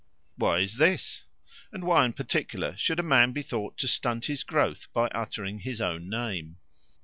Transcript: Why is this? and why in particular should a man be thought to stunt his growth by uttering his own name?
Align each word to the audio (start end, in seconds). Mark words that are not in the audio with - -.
Why 0.35 0.61
is 0.61 0.77
this? 0.77 1.25
and 1.71 1.83
why 1.83 2.05
in 2.05 2.13
particular 2.13 2.75
should 2.75 2.99
a 2.99 3.03
man 3.03 3.33
be 3.33 3.43
thought 3.43 3.77
to 3.77 3.87
stunt 3.87 4.25
his 4.25 4.43
growth 4.43 4.87
by 4.93 5.09
uttering 5.09 5.59
his 5.59 5.79
own 5.79 6.09
name? 6.09 6.57